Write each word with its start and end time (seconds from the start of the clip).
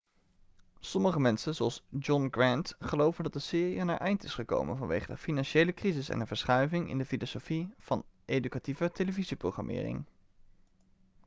sommige 0.81 1.19
mensen 1.19 1.55
zoals 1.55 1.83
john 1.99 2.27
grant 2.31 2.75
geloven 2.79 3.23
dat 3.23 3.33
de 3.33 3.39
serie 3.39 3.81
aan 3.81 3.87
haar 3.87 3.97
eind 3.99 4.23
is 4.23 4.33
gekomen 4.33 4.77
vanwege 4.77 5.07
de 5.07 5.17
financiële 5.17 5.73
crisis 5.73 6.09
en 6.09 6.19
een 6.19 6.27
verschuiving 6.27 6.89
in 6.89 6.97
de 6.97 7.05
filosofie 7.05 7.73
van 7.77 8.03
educatieve 8.25 8.91
televisieprogrammering 8.91 10.05